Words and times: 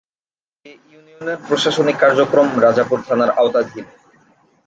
এ 0.65 0.71
ইউনিয়নের 0.89 1.37
প্রশাসনিক 1.47 1.95
কার্যক্রম 1.99 2.47
রাজাপুর 2.59 2.99
থানার 3.07 3.31
আওতাধীন। 3.39 3.85